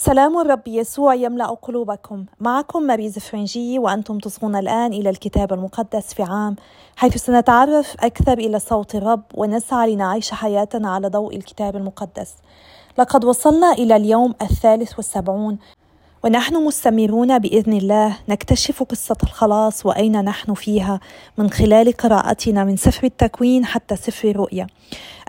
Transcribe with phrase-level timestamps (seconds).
[0.00, 2.24] سلام الرب يسوع يملأ قلوبكم.
[2.40, 6.56] معكم ماريز فرنجي وأنتم تصغون الآن إلى الكتاب المقدس في عام
[6.96, 12.34] حيث سنتعرف أكثر إلى صوت الرب ونسعى لنعيش حياتنا على ضوء الكتاب المقدس.
[12.98, 15.58] لقد وصلنا إلى اليوم الثالث والسبعون
[16.24, 21.00] ونحن مستمرون بإذن الله نكتشف قصة الخلاص وأين نحن فيها
[21.38, 24.66] من خلال قراءتنا من سفر التكوين حتى سفر الرؤيا.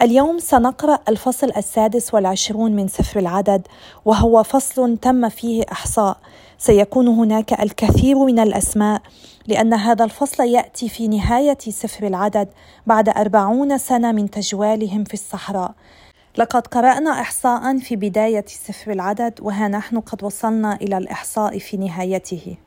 [0.01, 3.67] اليوم سنقرأ الفصل السادس والعشرون من سفر العدد
[4.05, 6.17] وهو فصل تم فيه إحصاء
[6.57, 9.01] سيكون هناك الكثير من الأسماء
[9.47, 12.47] لأن هذا الفصل يأتي في نهاية سفر العدد
[12.87, 15.71] بعد أربعون سنة من تجوالهم في الصحراء.
[16.37, 22.57] لقد قرأنا إحصاء في بداية سفر العدد وها نحن قد وصلنا إلى الإحصاء في نهايته.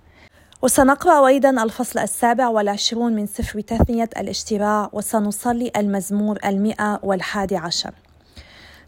[0.63, 7.95] وسنقرأ أيضا الفصل السابع والعشرون من سفر تثنية الاشتراع وسنصلي المزمور المئة والحادي عشر.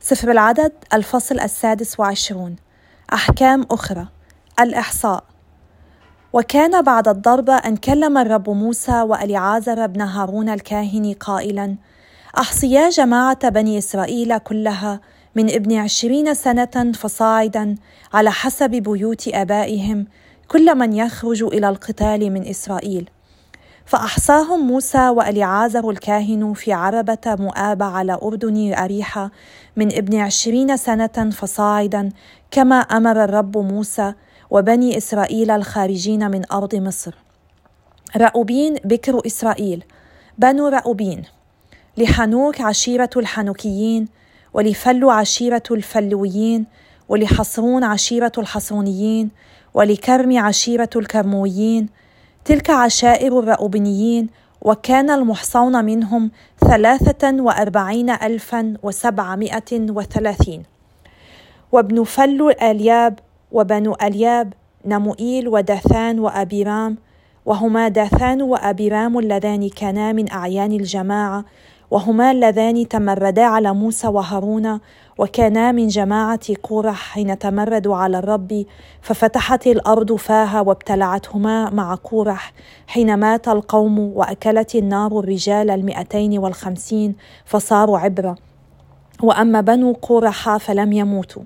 [0.00, 2.56] سفر العدد الفصل السادس وعشرون.
[3.12, 4.06] أحكام أخرى.
[4.60, 5.24] الإحصاء.
[6.32, 11.76] وكان بعد الضربة أن كلم الرب موسى وأليعازر بن هارون الكاهن قائلا
[12.38, 15.00] أحصيا جماعة بني إسرائيل كلها
[15.34, 17.74] من ابن عشرين سنة فصاعدا
[18.14, 20.06] على حسب بيوت آبائهم
[20.48, 23.10] كل من يخرج إلى القتال من إسرائيل.
[23.86, 29.30] فأحصاهم موسى وأليعازر الكاهن في عربة مؤاب على أردن أريحة
[29.76, 32.08] من ابن عشرين سنة فصاعدا
[32.50, 34.14] كما أمر الرب موسى
[34.50, 37.14] وبني إسرائيل الخارجين من أرض مصر.
[38.16, 39.84] رأوبين بكر إسرائيل.
[40.38, 41.22] بنو رأوبين.
[41.96, 44.08] لحنوك عشيرة الحنوكيين
[44.54, 46.66] ولفلو عشيرة الفلويين
[47.08, 49.30] ولحصرون عشيرة الحصرونيين
[49.74, 51.88] ولكرم عشيرة الكرمويين.
[52.44, 54.28] تلك عشائر الرأوبنيين
[54.62, 60.62] وكان المحصون منهم ثلاثة وأربعين ألفا وسبعمائة وثلاثين.
[61.72, 63.18] وابن فلو الياب
[63.52, 64.52] وبنو ألياب
[64.86, 66.96] نموئيل وداثان وأبيرام
[67.46, 71.44] وهما داثان وأبيرام اللذان كانا من أعيان الجماعة
[71.94, 74.80] وهما اللذان تمردا على موسى وهارون
[75.18, 78.64] وكانا من جماعة قورح حين تمردوا على الرب
[79.02, 82.52] ففتحت الأرض فاها وابتلعتهما مع قورح
[82.86, 88.36] حين مات القوم وأكلت النار الرجال المئتين والخمسين فصاروا عبرة.
[89.22, 91.42] وأما بنو قورح فلم يموتوا.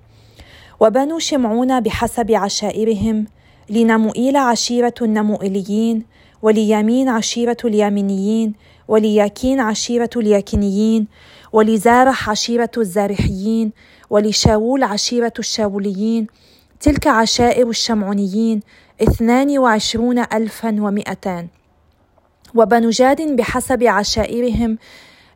[0.80, 3.26] وبنو شمعون بحسب عشائرهم
[3.70, 6.04] لنموئيل عشيرة النموئيليين
[6.42, 8.54] وليمين عشيرة اليامينيين
[8.88, 11.06] ولياكين عشيرة الياكينيين
[11.52, 13.72] ولزارح عشيرة الزارحيين
[14.10, 16.26] ولشاول عشيرة الشاوليين
[16.80, 18.60] تلك عشائر الشمعونيين
[19.02, 21.48] اثنان وعشرون ألفا ومئتان.
[22.54, 24.78] وبنو جاد بحسب عشائرهم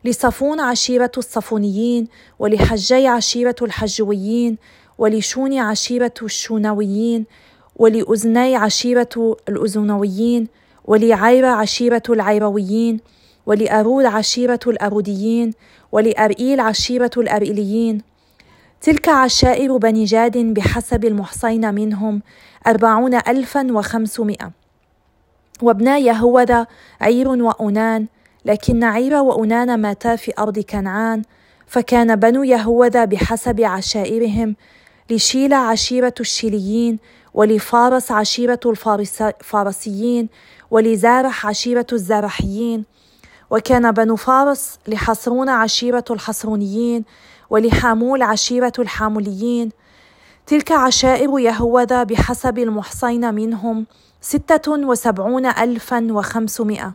[0.05, 2.07] لصفون عشيرة الصفونيين
[2.39, 4.57] ولحجي عشيرة الحجويين
[4.97, 7.25] ولشون عشيرة الشونويين
[7.75, 10.47] ولأذني عشيرة الأذنويين
[10.85, 12.99] ولعير عشيرة العيرويين
[13.45, 15.53] ولأرود عشيرة الأروديين
[15.91, 18.01] ولأرئيل عشيرة الأرئيليين
[18.81, 22.21] تلك عشائر بني جاد بحسب المحصين منهم
[22.67, 24.51] أربعون ألفا وخمسمائة.
[25.61, 26.67] وابنا يهوذا
[27.01, 28.07] عير وأنان
[28.45, 31.21] لكن عير وأنان ماتا في أرض كنعان
[31.67, 34.55] فكان بنو يهوذا بحسب عشائرهم
[35.09, 36.99] لشيلا عشيرة الشيليين
[37.33, 40.29] ولفارس عشيرة الفارسيين
[40.71, 42.85] ولزارح عشيرة الزارحيين
[43.53, 47.03] وكان بنو فارس لحصرون عشيرة الحصرونيين
[47.49, 49.69] ولحامول عشيرة الحاموليين.
[50.47, 53.85] تلك عشائر يهوذا بحسب المحصين منهم
[54.21, 56.93] ستة وسبعون ألفا وخمسمائة.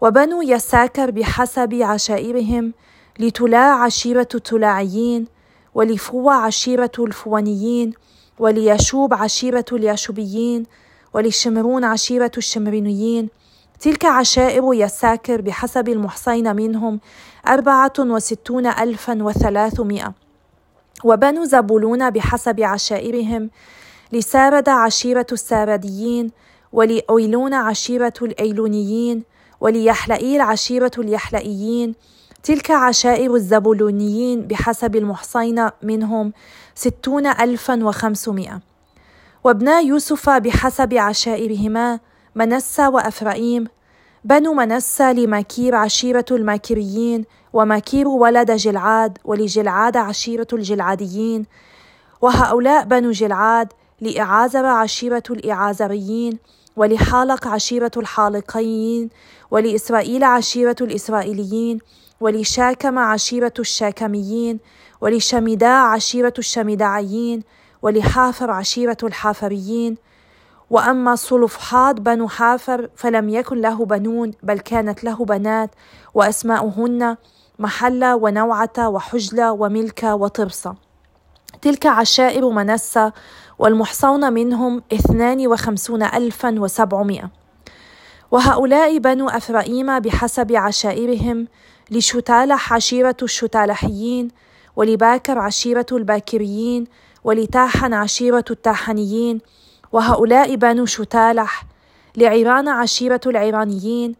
[0.00, 2.72] وبنو يساكر بحسب عشائرهم
[3.18, 5.26] لتلا عشيرة التلاعيين
[5.74, 7.92] ولفوى عشيرة الفوانيين
[8.38, 10.66] وليشوب عشيرة الياشوبيين
[11.14, 13.28] ولشمرون عشيرة الشمرينيين
[13.80, 17.00] تلك عشائر يساكر بحسب المحصين منهم
[17.48, 20.12] أربعة وستون ألفا وثلاثمائة.
[21.04, 23.50] وبنو زبولون بحسب عشائرهم
[24.12, 26.30] لسارد عشيرة السارديين
[26.72, 29.22] ولأويلون عشيرة الأيلونيين
[29.60, 31.94] وليحلئيل عشيرة اليحلئيين.
[32.42, 36.32] تلك عشائر الزبولونيين بحسب المحصين منهم
[36.74, 38.60] ستون ألفا وخمسمائة.
[39.44, 42.00] وابنا يوسف بحسب عشائرهما
[42.34, 43.66] منسى وأفرائيم.
[44.24, 51.46] بنو منسى لماكير عشيرة الماكيريين وماكير ولد جلعاد ولجلعاد عشيرة الجلعاديين.
[52.20, 56.38] وهؤلاء بنو جلعاد لإعازر عشيرة الإعازريين
[56.76, 59.10] ولحالق عشيرة الحالقيين
[59.50, 61.78] ولإسرائيل عشيرة الإسرائيليين
[62.20, 64.58] ولشاكم عشيرة الشاكميين
[65.00, 67.42] ولشمداء عشيرة الشمداعيين
[67.82, 69.96] ولحافر عشيرة الحافريين.
[70.70, 75.70] وأما صلفحاد بنو حافر فلم يكن له بنون بل كانت له بنات
[76.14, 77.16] وأسماؤهن
[77.58, 80.74] محلة ونوعة وحجلة وملكة وطرسة
[81.62, 83.10] تلك عشائر منسى
[83.58, 87.30] والمحصون منهم اثنان وخمسون ألفا وسبعمائة.
[88.30, 91.48] وهؤلاء بنو أفرائيم بحسب عشائرهم
[91.90, 94.28] لشتالح عشيرة الشتالحيين
[94.76, 96.86] ولباكر عشيرة الباكريين
[97.24, 99.40] ولتاحن عشيرة التاحنيين
[99.92, 101.64] وهؤلاء بنو شتالح
[102.16, 104.14] لعيران عشيرة العيرانيين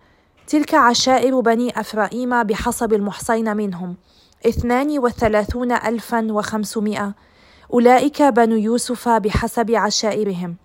[0.46, 3.96] تلك عشائر بني أفرائيم بحسب المحصين منهم
[4.46, 7.14] اثنان وثلاثون ألفا وخمسمائة.
[7.72, 10.56] أولئك بنو يوسف بحسب عشائرهم.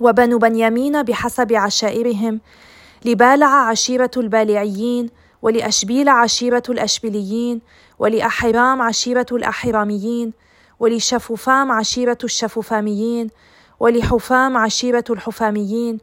[0.00, 2.40] وبنو بنيامين بحسب عشائرهم
[3.04, 5.10] لبالع عشيرة البالعيين
[5.42, 7.60] ولأشبيل عشيرة الأشبيليين
[7.98, 10.32] ولأحرام عشيرة الأحراميين
[10.80, 13.30] ولشفوفام عشيرة الشفوفاميين
[13.80, 15.98] ولحفام عشيرة الحفاميين.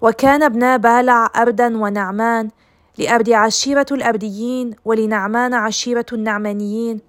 [0.00, 2.50] وكان ابنا بالع أردا ونعمان
[2.98, 7.00] لأرد عشيرة الأرديين ولنعمان عشيرة النعمانيين.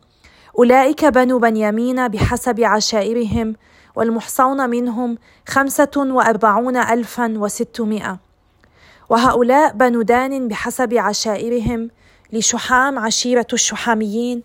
[0.59, 3.55] أولئك بنو بنيامين بحسب عشائرهم
[3.95, 5.17] والمحصون منهم
[5.47, 8.19] خمسة وأربعون ألفا وستمائة.
[9.09, 11.89] وهؤلاء بنو دان بحسب عشائرهم
[12.33, 14.44] لشحام عشيرة الشحاميين.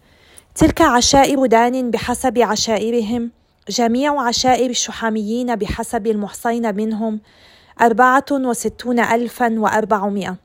[0.54, 3.30] تلك عشائر دان بحسب عشائرهم.
[3.68, 7.20] جميع عشائر الشحاميين بحسب المحصين منهم
[7.80, 10.36] أربعة وستون ألفا وأربعمائة.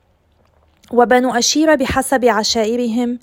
[0.92, 3.18] وبنو أشير بحسب عشائرهم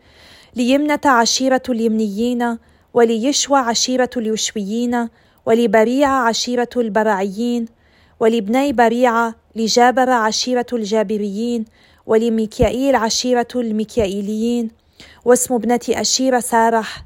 [0.55, 2.57] ليمنة عشيرة اليمنيين
[2.93, 5.09] وليشوى عشيرة اليشويين
[5.45, 7.65] ولبريعة عشيرة البرعيين
[8.19, 11.65] ولبني بريعة لجابر عشيرة الجابريين
[12.05, 14.71] ولميكائيل عشيرة الميكائيليين.
[15.25, 17.05] واسم ابنة أشير سارح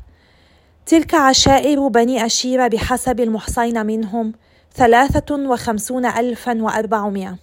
[0.89, 4.33] تلك عشائر بني أشير بحسب المحصين منهم
[4.75, 7.38] ثلاثة وخمسون ألفا وأربعمائة.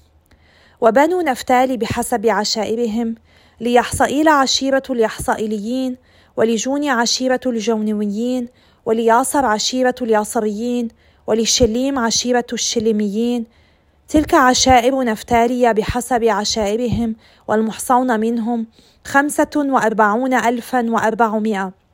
[0.80, 3.14] وبنو نفتال بحسب عشائرهم
[3.60, 5.96] ليحصائيل عشيرة اليحصائيليين
[6.36, 8.48] ولجون عشيرة الجونويين
[8.86, 10.88] ولياصر عشيرة الياصريين
[11.26, 13.46] ولشليم عشيرة الشليميين.
[14.08, 17.16] تلك عشائر نفتالية بحسب عشائرهم
[17.48, 18.66] والمحصون منهم
[19.04, 21.85] خمسة وأربعون ألفا وأربعمائة.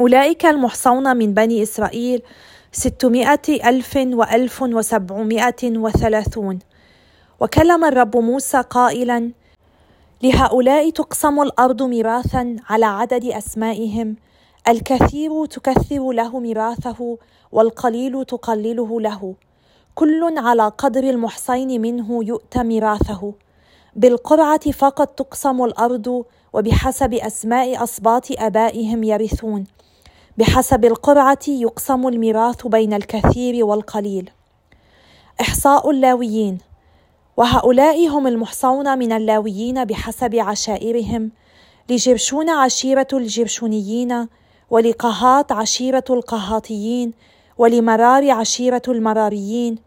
[0.00, 2.22] أولئك المحصون من بني إسرائيل
[2.72, 6.58] ستمائة ألف وألف وسبعمائة وثلاثون.
[7.40, 9.30] وكلم الرب موسى قائلا
[10.22, 14.16] لهؤلاء تقسم الأرض ميراثا على عدد أسمائهم
[14.68, 17.18] الكثير تكثر له ميراثه
[17.52, 19.34] والقليل تقلله له.
[19.94, 23.34] كل على قدر المحصين منه يؤتى ميراثه.
[23.96, 29.64] بالقرعه فقط تقسم الأرض وبحسب أسماء اسباط آبائهم يرثون.
[30.38, 34.30] بحسب القرعه يقسم الميراث بين الكثير والقليل.
[35.40, 36.58] إحصاء اللاويين.
[37.36, 41.30] وهؤلاء هم المحصون من اللاويين بحسب عشائرهم
[41.88, 44.28] لجرشون عشيرة الجرشونيين
[44.70, 47.12] ولقهات عشيرة القهاطيين
[47.58, 49.78] ولمرار عشيرة المراريين.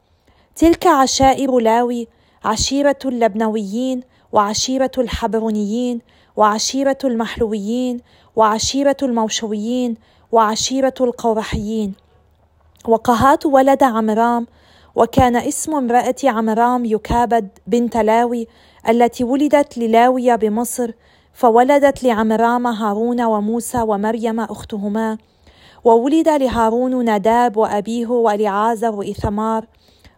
[0.56, 2.08] تلك عشائر لاوي
[2.46, 4.02] عشيرة اللبنويين
[4.32, 6.02] وعشيرة الحبرونيين
[6.36, 8.02] وعشيرة المحلويين
[8.36, 9.96] وعشيرة الموشويين
[10.32, 11.94] وعشيرة القورحيين
[12.88, 14.48] وقهات ولد عمرام
[14.96, 18.48] وكان اسم امرأة عمرام يكابد بنت لاوي
[18.90, 20.92] التي ولدت للاوية بمصر
[21.34, 25.18] فولدت لعمرام هارون وموسى ومريم أختهما
[25.84, 29.66] وولد لهارون ناداب وأبيه ولعازر وإثمار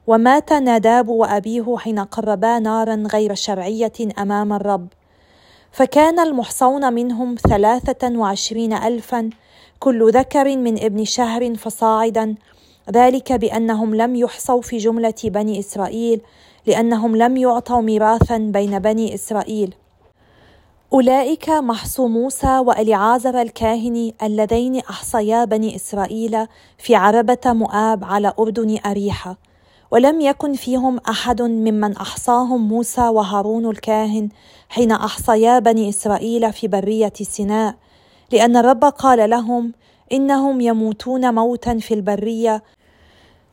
[0.07, 4.87] ومات ناداب وأبيه حين قربا نارا غير شرعية أمام الرب.
[5.71, 9.29] فكان المحصون منهم ثلاثة وعشرين ألفا
[9.79, 12.35] كل ذكر من ابن شهر فصاعدا.
[12.91, 16.21] ذلك بأنهم لم يحصوا في جملة بني إسرائيل
[16.65, 19.75] لأنهم لم يعطوا ميراثا بين بني إسرائيل.
[20.93, 26.47] أولئك محصو موسى وأليعازر الكاهن اللذين أحصيا بني إسرائيل
[26.77, 29.37] في عربة مؤاب على أردن أريحة
[29.91, 34.29] ولم يكن فيهم أحد ممن أحصاهم موسى وهارون الكاهن
[34.70, 37.75] حين أحصيا بني إسرائيل في برية سيناء
[38.32, 39.74] لأن الرب قال لهم
[40.12, 42.63] إنهم يموتون موتا في البرية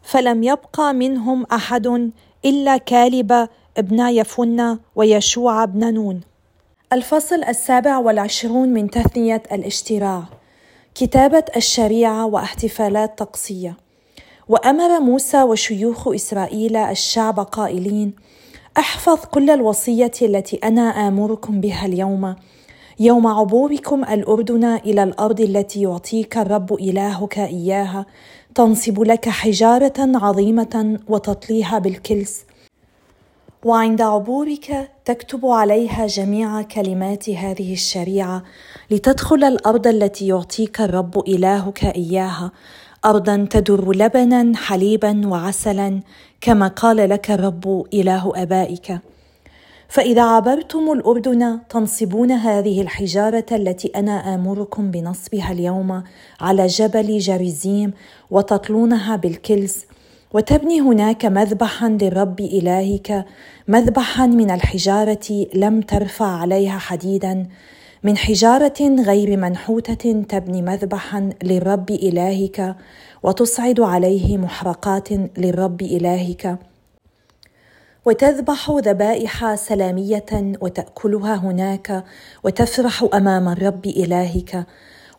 [0.03, 2.11] فلم يبقى منهم أحد
[2.45, 6.21] إلا كالب ابن يفن ويشوع بن نون.
[6.93, 10.23] الفصل السابع والعشرون من تثنية الاشتراع
[10.95, 13.84] كتابة الشريعة واحتفالات طقسية.
[14.49, 18.13] وأمر موسى وشيوخ إسرائيل الشعب قائلين
[18.79, 22.35] أحفظ كل الوصية التي أنا آمركم بها اليوم.
[23.01, 28.07] يوم عبوركم الأردن إلى الأرض التي يعطيك الرب إلهك إياها.
[28.55, 32.45] تنصب لك حجارة عظيمة وتطليها بالكلس.
[33.65, 38.43] وعند عبورك تكتب عليها جميع كلمات هذه الشريعة
[38.91, 42.53] لتدخل الأرض التي يعطيك الرب إلهك إياها.
[43.05, 46.01] ارضا تدر لبنا حليبا وعسلا
[46.41, 48.99] كما قال لك الرب إله آبائك.
[49.89, 56.03] فإذا عبرتم الأردن تنصبون هذه الحجارة التي أنا آمركم بنصبها اليوم
[56.41, 57.93] على جبل جريزيم
[58.31, 59.87] وتطلونها بالكلس
[60.33, 63.25] وتبني هناك مذبحا للرب إلهك
[63.69, 67.47] مذبحا من الحجارة لم ترفع عليها حديدا.
[68.05, 72.77] من حجارة غير منحوتة تبني مذبحا للرب إلهك
[73.23, 75.09] وتصعد عليه محرقات
[75.39, 76.59] للرب إلهك.
[78.05, 82.05] وتذبح ذبائح سلامية وتأكلها هناك
[82.45, 84.67] وتفرح أمام الرب إلهك.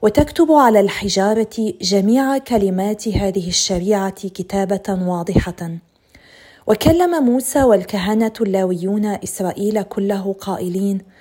[0.01, 5.69] وتكتب على الحجارة جميع كلمات هذه الشريعة كتابة واضحة.
[6.67, 11.14] وكلم موسى والكهنة اللاويون إسرائيل كله قائلين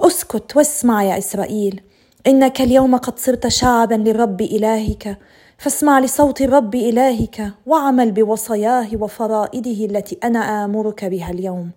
[0.00, 1.80] اسكت واسمع يا إسرائيل
[2.26, 5.18] إنك اليوم قد صرت شعبا للرب إلهك.
[5.58, 11.70] فاسمع لصوت الرب إلهك وعمل بوصاياه وفرائده التي أنا آمرك بها اليوم.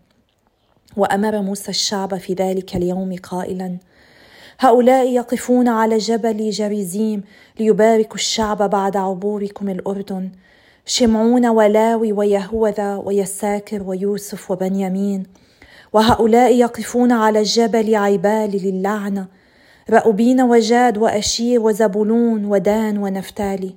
[0.97, 3.77] وأمر موسى الشعب في ذلك اليوم قائلا
[4.59, 7.23] هؤلاء يقفون على جبل جريزيم
[7.59, 10.29] ليباركوا الشعب بعد عبوركم الأردن.
[10.85, 15.23] شمعون ولاوي ويهوذا ويساكر ويوسف وبنيامين.
[15.93, 19.27] وهؤلاء يقفون على الجبل عيبال للعنه
[19.89, 23.75] رأوبين وجاد وأشير وزبولون ودان ونفتالي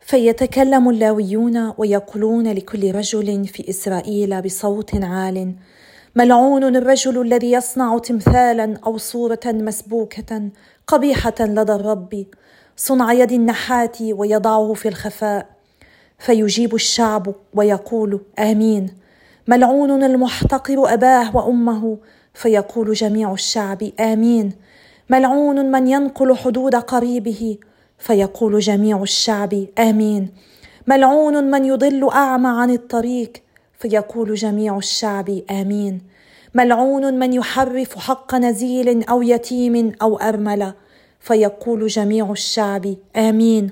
[0.00, 5.54] فيتكلم اللاويون ويقولون لكل رجل في إسرائيل بصوت عال
[6.16, 10.48] ملعون الرجل الذي يصنع تمثالا أو صورة مسبوكة
[10.86, 12.26] قبيحة لدى الرب
[12.76, 15.46] صنع يد النحات ويضعه في الخفاء
[16.18, 18.90] فيجيب الشعب ويقول آمين
[19.48, 21.98] ملعون المحتقر أباه وأمه
[22.34, 24.52] فيقول جميع الشعب آمين.
[25.10, 27.58] ملعون من ينقل حدود قريبه
[27.98, 30.28] فيقول جميع الشعب آمين.
[30.86, 33.32] ملعون من يضل أعمى عن الطريق
[33.78, 36.00] فيقول جميع الشعب آمين.
[36.54, 40.74] ملعون من يحرف حق نزيل أو يتيم أو أرملة
[41.20, 43.70] فيقول جميع الشعب آمين.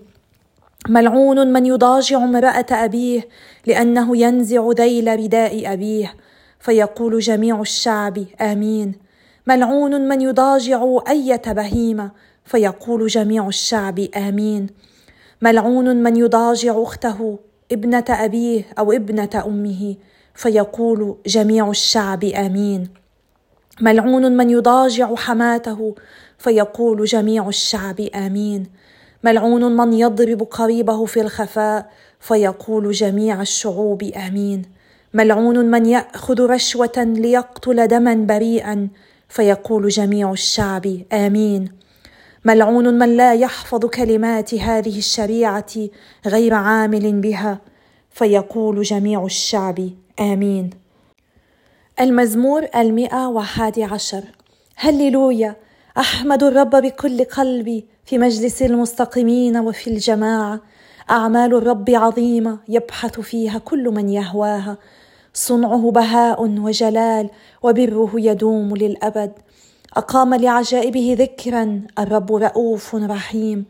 [0.89, 3.29] ملعون من يضاجع امرأة أبيه
[3.67, 6.15] لأنه ينزع ذيل رداء أبيه
[6.61, 8.95] فيقول جميع الشعب آمين.
[9.47, 12.11] ملعون من يضاجع أية بهيمة
[12.45, 14.67] فيقول جميع الشعب آمين.
[15.43, 17.39] ملعون من يضاجع أخته
[17.73, 19.97] ابنة أبيه أو ابنة أمه
[20.35, 22.89] فيقول جميع الشعب آمين.
[23.81, 25.95] ملعون من يضاجع حماته
[26.39, 28.67] فيقول جميع الشعب آمين.
[29.27, 31.91] ملعون من يضرب قريبه في الخفاء
[32.21, 34.63] فيقول جميع الشعوب آمين.
[35.15, 38.89] ملعون من يأخذ رشوة ليقتل دما بريئا
[39.29, 41.73] فيقول جميع الشعب آمين.
[42.45, 45.73] ملعون من لا يحفظ كلمات هذه الشريعة
[46.27, 47.59] غير عامل بها
[48.11, 49.91] فيقول جميع الشعب
[50.21, 50.71] آمين.
[52.01, 54.25] المزمور المئة وحادي عشر.
[54.77, 55.57] هللويا
[55.99, 60.61] أحمد الرب بكل قلبي في مجلس المستقيمين وفي الجماعة.
[61.11, 64.77] أعمال الرب عظيمة يبحث فيها كل من يهواها.
[65.35, 67.31] صنعه بهاء وجلال
[67.63, 69.33] وبره يدوم للأبد.
[69.97, 71.83] أقام لعجائبه ذكرا.
[71.99, 73.65] الرب رؤوف رحيم.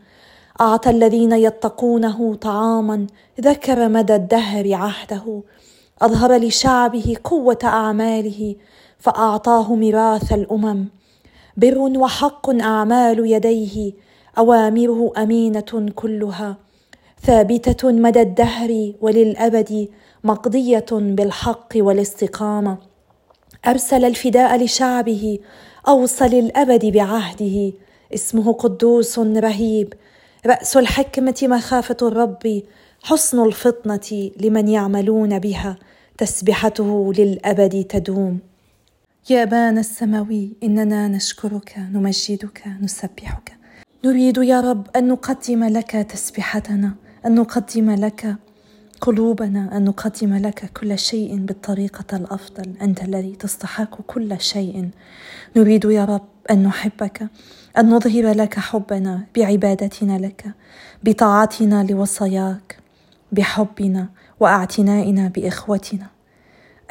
[0.61, 3.07] أعطى الذين يتقونه طعاما.
[3.41, 5.41] ذكر مدى الدهر عهده.
[6.01, 8.55] أظهر لشعبه قوة أعماله.
[8.99, 10.85] فأعطاه ميراث الأمم.
[11.57, 14.06] بر وحق أعمال يديه.
[14.37, 16.57] أوامره أمينة كلها
[17.21, 19.87] ثابتة مدى الدهر وللأبد
[20.23, 22.77] مقضية بالحق والاستقامة.
[23.67, 25.39] أرسل الفداء لشعبه
[25.87, 27.73] اوصى للابد بعهده.
[28.13, 29.93] اسمه قدوس رهيب
[30.45, 32.63] رأس الحكمة مخافة الرب
[33.03, 35.77] حسن الفطنة لمن يعملون بها
[36.17, 38.39] تسبحته للأبد تدوم.
[39.29, 43.56] يا ابانا السماوي إننا نشكرك نمجدك نسبحك.
[44.05, 48.35] نريد يا رب أن نقدم لك تسبحتنا أن نقدم لك
[49.01, 52.73] قلوبنا أن نقدم لك كل شيء بالطريقة الأفضل.
[52.81, 54.89] أنت الذي تستحق كل شيء.
[55.55, 57.27] نريد يا رب أن نحبك
[57.77, 60.45] أن نظهر لك حبنا بعبادتنا لك
[61.03, 62.79] بطاعتنا لوصاياك
[63.31, 66.07] بحبنا وأعتنائنا بإخوتنا.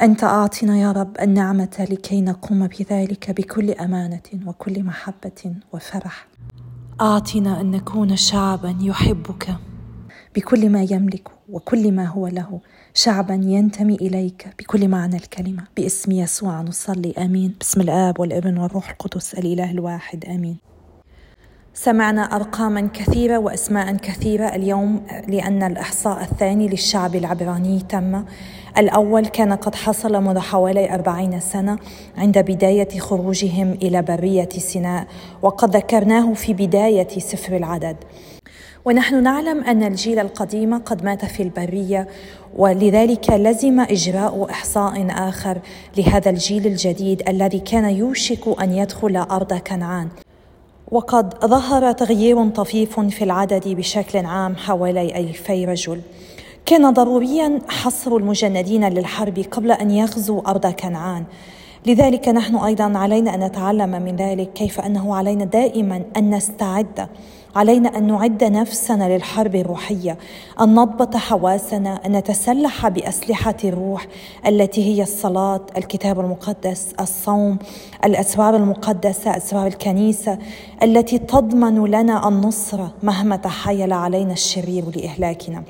[0.01, 6.27] أنت أعطنا يا رب النعمة لكي نقوم بذلك بكل أمانة وكل محبة وفرح.
[7.01, 9.55] اعطنا أن نكون شعبا يحبك.
[10.35, 12.59] بكل ما يملك وكل ما هو له
[12.93, 14.47] شعبا ينتمي إليك.
[14.59, 17.55] بكل معنى الكلمة باسم يسوع نصلي آمين.
[17.59, 20.57] باسم الآب والابن والروح القدس الإله الواحد آمين.
[21.73, 28.23] سمعنا ارقاما كثيرة واسماء كثيرة اليوم لأن الإحصاء الثاني للشعب العبراني تم.
[28.77, 31.77] الأول كان قد حصل منذ حوالي أربعين سنة
[32.17, 35.07] عند بداية خروجهم إلى برية سيناء
[35.41, 37.95] وقد ذكرناه في بداية سفر العدد.
[38.85, 42.07] ونحن نعلم أن الجيل القديم قد مات في البرية
[42.57, 45.57] ولذلك لزم إجراء إحصاء آخر
[45.97, 50.07] لهذا الجيل الجديد الذي كان يوشك أن يدخل أرض كنعان.
[50.91, 56.01] وقد ظهر تغيير طفيف في العدد بشكل عام حوالي ألفي رجل.
[56.67, 61.23] كان ضروريا حصر المجندين للحرب قبل أن يغزوا أرض كنعان.
[61.85, 67.07] لذلك نحن أيضا علينا أن نتعلم من ذلك كيف أنه علينا دائما أن نستعد
[67.55, 70.17] علينا أن نعد نفسنا للحرب الروحية
[70.61, 74.07] أن نضبط حواسنا أن نتسلح بأسلحة الروح
[74.47, 77.57] التي هي الصلاة الكتاب المقدس الصوم
[78.05, 80.37] الاسرار المقدسة اسرار الكنيسة
[80.83, 85.63] التي تضمن لنا النصره مهما تحايل علينا الشرير لإهلاكنا.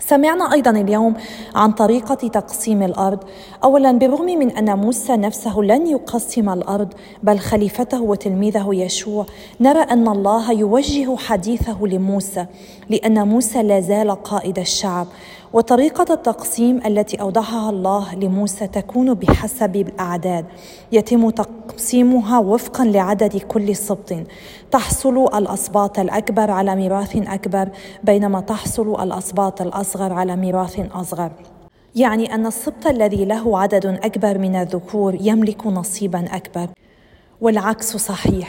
[0.00, 1.14] سمعنا أيضا اليوم
[1.54, 3.18] عن طريقة تقسيم الأرض.
[3.64, 6.88] اولا بالرغم من أن موسى نفسه لن يقسم الأرض
[7.22, 9.26] بل خليفته وتلميذه يشوع
[9.60, 12.46] نرى أن الله يوجه حديثه لموسى
[12.88, 15.06] لأن موسى لا زال قائد الشعب.
[15.52, 20.44] وطريقة التقسيم التي أوضحها الله لموسى تكون بحسب الأعداد.
[20.92, 24.12] يتم تقسيمها وفقا لعدد كل سبط
[24.70, 27.68] تحصل الأسباط الأكبر على ميراث أكبر
[28.04, 31.32] بينما تحصل الأسباط الأصغر على ميراث أصغر.
[31.94, 36.68] يعني أن السبط الذي له عدد أكبر من الذكور يملك نصيبا أكبر.
[37.40, 38.48] والعكس صحيح.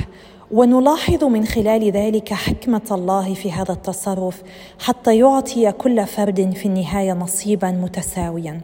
[0.51, 4.41] ونلاحظ من خلال ذلك حكمة الله في هذا التصرف
[4.79, 8.61] حتى يعطي كل فرد في النهاية نصيبا متساويا.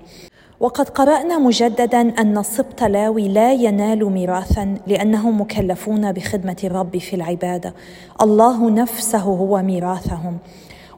[0.60, 7.74] وقد قرأنا مجددا أن سبط لاوي لا ينال ميراثا لانهم مكلفون بخدمة الرب في العبادة.
[8.22, 10.38] الله نفسه هو ميراثهم.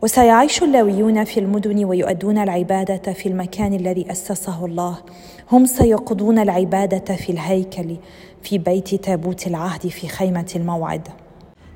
[0.06, 4.98] وسيعيش اللاويون في المدن ويؤدون العبادة في المكان الذي أسسه الله.
[5.52, 7.96] هم سيقضون العبادة في الهيكل
[8.42, 11.08] في بيت تابوت العهد في خيمة الموعد.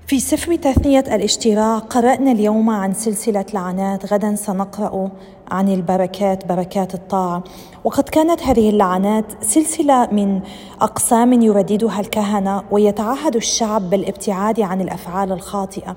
[0.08, 5.12] في سفر تثنية الاشتراع قرأنا اليوم عن سلسلة لعنات غدا سنقرأ
[5.52, 7.44] عن البركات بركات الطاعة.
[7.84, 10.42] وقد كانت هذه اللعنات سلسلة من
[10.82, 15.96] أقسام يرددها الكهنة ويتعهد الشعب بالابتعاد عن الأفعال الخاطئة.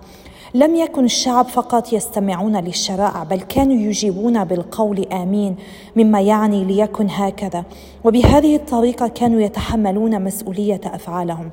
[0.54, 5.56] لم يكن الشعب فقط يستمعون للشرائع بل كانوا يجيبون بالقول آمين
[5.96, 7.64] مما يعني ليكن هكذا.
[8.04, 11.50] وبهذه الطريقة كانوا يتحملون مسؤولية أفعالهم.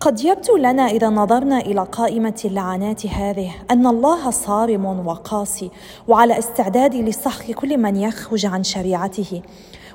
[0.00, 5.70] قد يبدو لنا إذا نظرنا إلى قائمة اللعنات هذه أن الله صارم وقاسي
[6.08, 9.42] وعلى استعداد لسحق كل من يخرج عن شريعته.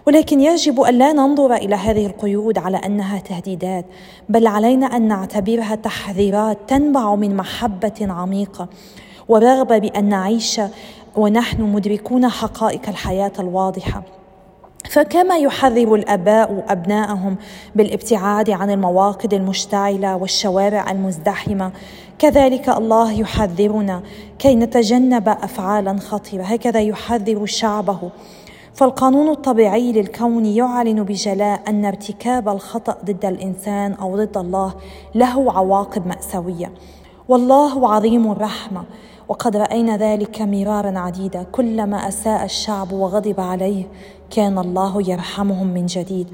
[0.07, 3.85] ولكن يجب أن لا ننظر إلى هذه القيود على أنها تهديدات
[4.29, 8.67] بل علينا أن نعتبرها تحذيرات تنبع من محبة عميقة
[9.29, 10.61] ورغبه بأن نعيش
[11.15, 14.03] ونحن مدركون حقائق الحياة الواضحة.
[14.89, 17.37] فكما يحذر الأباء أبناءهم
[17.75, 21.71] بالابتعاد عن المواقد المشتعلة والشوارع المزدحمة
[22.19, 24.01] كذلك الله يحذرنا
[24.39, 26.43] كي نتجنب افعالا خطيرة.
[26.43, 28.11] هكذا يحذر شعبه
[28.75, 34.73] فالقانون الطبيعي للكون يعلن بجلاء أن ارتكاب الخطأ ضد الإنسان أو ضد الله
[35.15, 36.71] له عواقب مأساوية.
[37.27, 38.83] والله عظيم الرحمة.
[39.27, 43.83] وقد رأينا ذلك مرارا عديده كلما أساء الشعب وغضب عليه
[44.29, 46.27] كان الله يرحمهم من جديد.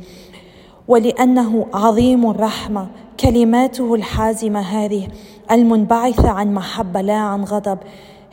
[0.88, 2.88] ولأنه عظيم الرحمة
[3.20, 5.08] كلماته الحازمة هذه
[5.52, 7.78] المنبعثة عن محبة لا عن غضب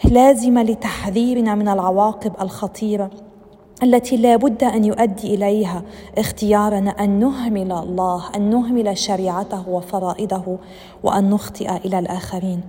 [0.05, 3.27] لازمة لتحذيرنا من العواقب الخطيرة.
[3.82, 5.82] التي لا بد أن يؤدي إليها
[6.18, 10.58] اختيارنا أن نهمل الله أن نهمل شريعته وفرائضه
[11.02, 12.60] وأن نخطئ إلى الآخرين.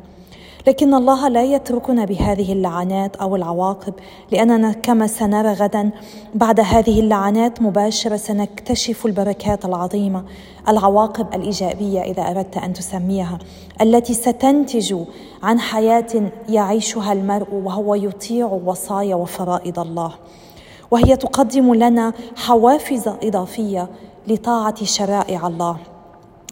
[0.67, 3.93] لكن الله لا يتركنا بهذه اللعنات أو العواقب
[4.31, 5.89] لأننا كما سنرى غدا
[6.35, 10.23] بعد هذه اللعنات مباشرة سنكتشف البركات العظيمة
[10.67, 13.39] العواقب الإيجابية إذا أردت أن تسميها
[13.81, 14.95] التي ستنتج
[15.43, 20.11] عن حياة يعيشها المرء وهو يطيع وصايا وفرائض الله.
[20.91, 23.89] وهي تقدم لنا حوافز إضافية
[24.27, 25.77] لطاعة شرائع الله.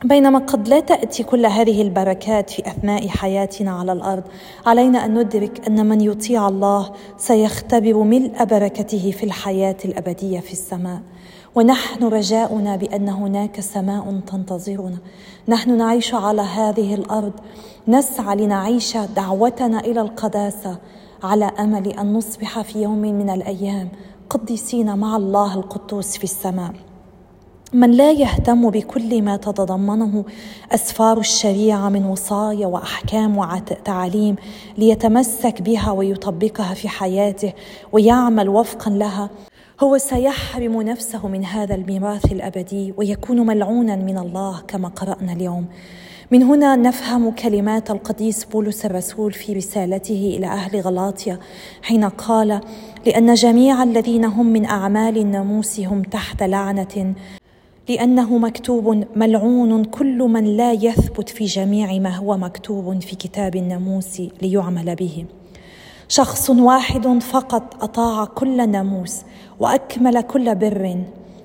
[0.04, 4.23] بينما قد لا تأتي كل هذه البركات في أثناء حياتنا على الأرض
[4.65, 11.02] علينا أن ندرك أن من يطيع الله سيختبر ملء بركته في الحياة الأبدية في السماء.
[11.56, 14.97] ونحن رجاؤنا بأن هناك سماء تنتظرنا.
[15.47, 17.34] نحن نعيش على هذه الأرض.
[17.88, 20.78] نسعى لنعيش دعوتنا إلى القداسة
[21.23, 23.89] على أمل أن نصبح في يوم من الأيام
[24.29, 26.73] قديسين مع الله القدوس في السماء.
[27.73, 30.25] من لا يهتم بكل ما تتضمنه
[30.71, 34.35] أسفار الشريعة من وصايا وأحكام وتعاليم
[34.77, 37.53] ليتمسك بها ويطبقها في حياته
[37.91, 39.29] ويعمل وفقا لها
[39.79, 45.65] هو سيحرم نفسه من هذا الميراث الأبدي ويكون ملعونا من الله كما قرأنا اليوم.
[46.31, 51.39] من هنا نفهم كلمات القديس بولس الرسول في رسالته إلى أهل غلاطيا
[51.81, 52.61] حين قال
[53.05, 57.13] لأن جميع الذين هم من أعمال الناموس هم تحت لعنة
[57.89, 64.21] لأنه مكتوب ملعون كل من لا يثبت في جميع ما هو مكتوب في كتاب الناموس
[64.41, 65.25] ليعمل به.
[66.07, 69.21] شخص واحد فقط أطاع كل ناموس
[69.59, 70.97] وأكمل كل بر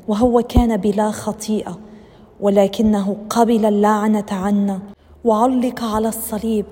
[0.09, 1.92] وهو كان بلا خطيئة
[2.41, 4.81] ولكنه قبل اللعنة عنا
[5.25, 6.67] وعلق على الصليب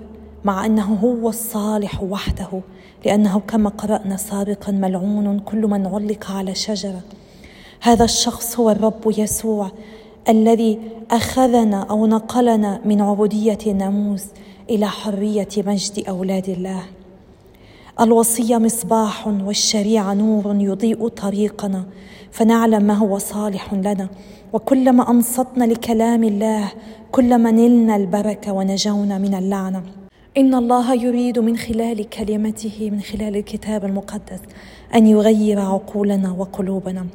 [0.44, 2.60] مع أنه هو الصالح وحده
[3.06, 7.02] لأنه كما قرأنا سابقا ملعون كل من علق على شجرة.
[7.80, 9.70] هذا الشخص هو الرب يسوع
[10.28, 10.78] الذي
[11.10, 14.26] أخذنا أو نقلنا من عبودية الناموس
[14.70, 16.82] إلى حرية مجد أولاد الله.
[18.00, 21.84] الوصية مصباح والشريعة نور يضيء طريقنا
[22.30, 24.08] فنعلم ما هو صالح لنا.
[24.52, 26.72] وكلما أنصتنا لكلام الله
[27.12, 29.82] كلما نلنا البركة ونجونا من اللعنة.
[30.36, 34.40] إن الله يريد من خلال كلمته من خلال الكتاب المقدس
[34.94, 37.06] أن يغير عقولنا وقلوبنا.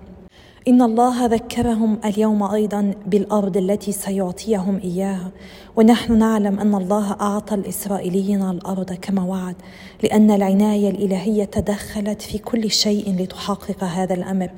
[0.67, 5.31] إن الله ذكرهم اليوم أيضا بالأرض التي سيعطيهم إياها.
[5.75, 9.55] ونحن نعلم أن الله أعطى الإسرائيليين الأرض كما وعد
[10.03, 14.49] لأن العناية الإلهية تدخلت في كل شيء لتحقق هذا الأمر.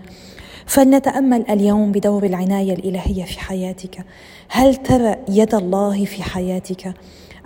[0.66, 4.06] فلنتأمل اليوم بدور العناية الإلهية في حياتك.
[4.50, 6.94] هل ترى يد الله في حياتك؟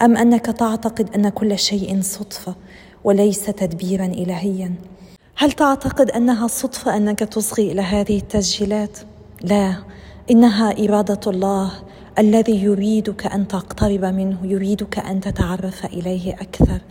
[0.02, 2.56] أم أنك تعتقد أن كل شيء صدفة
[3.04, 4.74] وليس تدبيرا الهيا؟
[5.36, 9.00] هل تعتقد أنها صدفة أنك تصغي إلى هذه التسجيلات؟
[9.42, 9.76] لا
[10.32, 11.72] إنها إرادة الله
[12.20, 16.82] الذي يريدك أن تقترب منه يريدك أن تتعرف إليه أكثر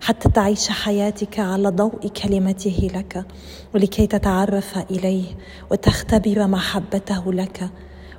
[0.00, 3.24] حتى تعيش حياتك على ضوء كلمته لك
[3.74, 5.24] ولكي تتعرف إليه
[5.70, 7.70] وتختبر محبته لك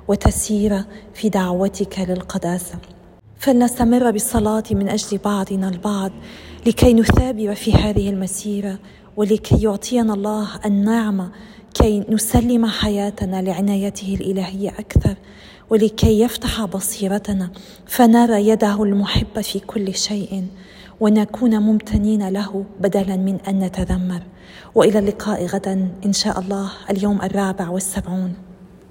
[0.08, 2.74] وتسير في دعوتك للقداسة.
[3.38, 6.12] فلنستمر بالصلاة من أجل بعضنا البعض
[6.66, 8.78] لكي نثابر في هذه المسيرة
[9.18, 11.30] ولكي يعطينا الله النعمة
[11.74, 15.14] كي نسلم حياتنا لعنايته الإلهية أكثر
[15.70, 17.50] ولكي يفتح بصيرتنا
[17.86, 20.46] فنرى يده المحبه في كل شيء
[21.00, 24.22] ونكون ممتنين له بدلا من أن نتذمر.
[24.74, 28.47] وإلى اللقاء غدا إن شاء الله اليوم الرابع والسبعون.